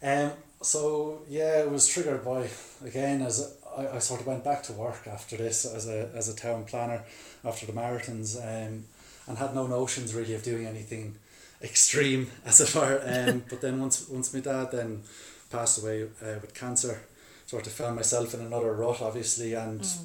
Um, 0.00 0.32
so 0.62 1.22
yeah, 1.28 1.60
it 1.60 1.70
was 1.70 1.88
triggered 1.88 2.24
by 2.24 2.48
again 2.84 3.22
as 3.22 3.56
I, 3.76 3.88
I 3.96 3.98
sort 3.98 4.20
of 4.20 4.26
went 4.26 4.44
back 4.44 4.62
to 4.64 4.72
work 4.72 5.06
after 5.06 5.36
this 5.36 5.64
as 5.64 5.88
a 5.88 6.10
as 6.14 6.28
a 6.28 6.36
town 6.36 6.64
planner 6.64 7.04
after 7.44 7.66
the 7.66 7.72
marathons 7.72 8.36
um, 8.36 8.84
and 9.26 9.38
had 9.38 9.54
no 9.54 9.66
notions 9.66 10.14
really 10.14 10.34
of 10.34 10.42
doing 10.42 10.66
anything 10.66 11.16
extreme, 11.62 12.30
as 12.44 12.60
it 12.60 12.74
were. 12.74 13.00
Um, 13.04 13.44
but 13.48 13.60
then 13.60 13.80
once 13.80 14.08
once 14.08 14.32
my 14.34 14.40
dad 14.40 14.72
then 14.72 15.02
passed 15.50 15.82
away 15.82 16.04
uh, 16.04 16.38
with 16.40 16.54
cancer, 16.54 17.02
sort 17.46 17.66
of 17.66 17.72
found 17.72 17.96
myself 17.96 18.34
in 18.34 18.40
another 18.40 18.72
rut, 18.72 19.00
obviously, 19.00 19.54
and 19.54 19.80
mm. 19.80 20.04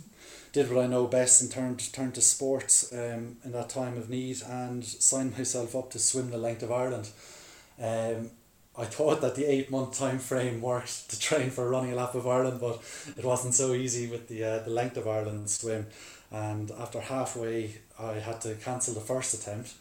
did 0.53 0.71
what 0.71 0.83
I 0.83 0.87
know 0.87 1.07
best 1.07 1.41
and 1.41 1.51
turned 1.51 1.93
turned 1.93 2.15
to 2.15 2.21
sports 2.21 2.91
um, 2.93 3.37
in 3.43 3.51
that 3.51 3.69
time 3.69 3.97
of 3.97 4.09
need 4.09 4.41
and 4.47 4.83
signed 4.83 5.37
myself 5.37 5.75
up 5.75 5.91
to 5.91 5.99
swim 5.99 6.31
the 6.31 6.37
length 6.37 6.63
of 6.63 6.71
Ireland. 6.71 7.09
Um, 7.81 8.31
I 8.77 8.85
thought 8.85 9.21
that 9.21 9.35
the 9.35 9.45
eight 9.45 9.71
month 9.71 9.97
time 9.97 10.19
frame 10.19 10.61
worked 10.61 11.09
to 11.09 11.19
train 11.19 11.49
for 11.49 11.69
running 11.69 11.93
a 11.93 11.95
lap 11.95 12.13
of 12.15 12.27
Ireland, 12.27 12.59
but 12.59 12.81
it 13.17 13.23
wasn't 13.23 13.53
so 13.53 13.73
easy 13.73 14.07
with 14.07 14.27
the 14.27 14.43
uh, 14.43 14.59
the 14.59 14.71
length 14.71 14.97
of 14.97 15.07
Ireland 15.07 15.49
swim. 15.49 15.87
And 16.31 16.71
after 16.71 16.99
halfway, 16.99 17.75
I 17.97 18.13
had 18.13 18.41
to 18.41 18.55
cancel 18.55 18.93
the 18.93 18.99
first 18.99 19.33
attempt. 19.33 19.73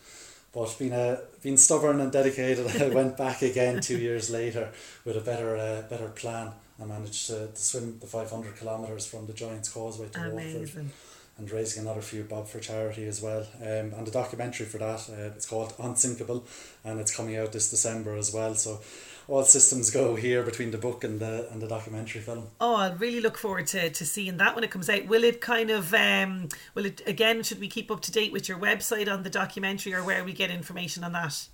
But 0.53 0.77
being 0.79 0.93
a 0.93 1.21
being 1.43 1.57
stubborn 1.57 2.01
and 2.01 2.13
dedicated, 2.13 2.67
I 2.83 2.89
went 2.89 3.17
back 3.17 3.43
again 3.43 3.81
two 3.81 3.99
years 3.99 4.31
later 4.31 4.71
with 5.05 5.17
a 5.17 5.21
better 5.21 5.57
uh, 5.57 5.83
better 5.89 6.09
plan. 6.09 6.53
I 6.81 6.85
managed 6.85 7.27
to, 7.29 7.49
to 7.49 7.63
swim 7.63 7.99
the 8.01 8.07
five 8.07 8.31
hundred 8.31 8.57
kilometers 8.57 9.07
from 9.07 9.27
the 9.27 9.33
Giants 9.33 9.69
Causeway 9.69 10.09
to 10.09 10.21
Amazing. 10.21 10.61
Waterford 10.61 10.91
and 11.37 11.50
raising 11.50 11.83
another 11.83 12.00
few 12.00 12.23
bob 12.23 12.47
for 12.47 12.61
charity 12.61 13.07
as 13.07 13.21
well. 13.21 13.47
Um, 13.61 13.93
and 13.93 14.07
the 14.07 14.11
documentary 14.11 14.67
for 14.67 14.79
that, 14.79 15.09
uh, 15.11 15.35
it's 15.35 15.47
called 15.47 15.75
Unsinkable, 15.79 16.45
and 16.85 17.00
it's 17.00 17.14
coming 17.14 17.37
out 17.37 17.53
this 17.53 17.71
December 17.71 18.17
as 18.17 18.33
well. 18.33 18.55
So 18.55 18.81
all 19.26 19.45
systems 19.45 19.91
go 19.91 20.17
here 20.17 20.43
between 20.43 20.71
the 20.71 20.79
book 20.79 21.03
and 21.03 21.19
the 21.19 21.49
and 21.50 21.61
the 21.61 21.69
documentary 21.69 22.21
film. 22.21 22.49
Oh, 22.61 22.76
I 22.76 22.93
really 22.93 23.21
look 23.21 23.38
forward 23.38 23.67
to, 23.69 23.91
to 23.91 24.05
seeing 24.05 24.37
that 24.37 24.55
when 24.55 24.64
it 24.64 24.71
comes 24.71 24.88
out. 24.91 25.07
Will 25.07 25.25
it 25.25 25.41
kind 25.41 25.71
of 25.71 25.93
um 25.95 26.49
will 26.75 26.87
it 26.87 27.03
again 27.07 27.43
should 27.43 27.61
we 27.61 27.69
keep 27.69 27.91
up 27.91 28.00
to 28.03 28.12
date 28.12 28.33
with 28.33 28.49
your 28.49 28.59
website 28.59 29.12
on 29.12 29.23
the 29.23 29.31
documentary 29.31 29.95
or 29.95 30.05
where 30.05 30.25
we 30.25 30.33
get 30.33 30.50
information 30.50 31.05
on 31.05 31.12
that? 31.12 31.49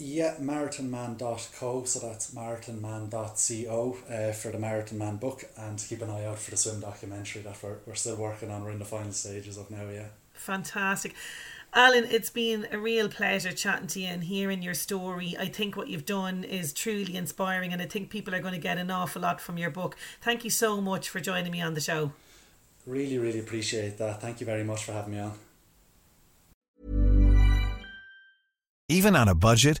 Yeah, 0.00 0.36
marathonman.co, 0.40 1.84
so 1.84 1.98
that's 1.98 2.32
marathonman.co 2.32 3.96
uh, 4.08 4.32
for 4.32 4.52
the 4.52 4.58
Marathon 4.58 4.98
Man 4.98 5.16
book, 5.16 5.44
and 5.56 5.76
keep 5.76 6.00
an 6.02 6.10
eye 6.10 6.24
out 6.24 6.38
for 6.38 6.52
the 6.52 6.56
swim 6.56 6.78
documentary 6.78 7.42
that 7.42 7.60
we're, 7.60 7.78
we're 7.84 7.96
still 7.96 8.14
working 8.14 8.48
on. 8.52 8.62
We're 8.62 8.70
in 8.70 8.78
the 8.78 8.84
final 8.84 9.10
stages 9.10 9.58
of 9.58 9.72
now, 9.72 9.88
yeah. 9.92 10.06
Fantastic. 10.34 11.16
Alan, 11.74 12.04
it's 12.04 12.30
been 12.30 12.68
a 12.70 12.78
real 12.78 13.08
pleasure 13.08 13.50
chatting 13.50 13.88
to 13.88 14.00
you 14.00 14.06
and 14.06 14.22
hearing 14.22 14.62
your 14.62 14.72
story. 14.72 15.36
I 15.36 15.46
think 15.46 15.76
what 15.76 15.88
you've 15.88 16.06
done 16.06 16.44
is 16.44 16.72
truly 16.72 17.16
inspiring, 17.16 17.72
and 17.72 17.82
I 17.82 17.86
think 17.86 18.08
people 18.08 18.36
are 18.36 18.40
going 18.40 18.54
to 18.54 18.60
get 18.60 18.78
an 18.78 18.92
awful 18.92 19.22
lot 19.22 19.40
from 19.40 19.58
your 19.58 19.70
book. 19.70 19.96
Thank 20.22 20.44
you 20.44 20.50
so 20.50 20.80
much 20.80 21.08
for 21.08 21.18
joining 21.18 21.50
me 21.50 21.60
on 21.60 21.74
the 21.74 21.80
show. 21.80 22.12
Really, 22.86 23.18
really 23.18 23.40
appreciate 23.40 23.98
that. 23.98 24.22
Thank 24.22 24.38
you 24.38 24.46
very 24.46 24.62
much 24.62 24.84
for 24.84 24.92
having 24.92 25.14
me 25.14 25.18
on. 25.18 25.32
Even 28.88 29.14
on 29.14 29.28
a 29.28 29.34
budget, 29.34 29.80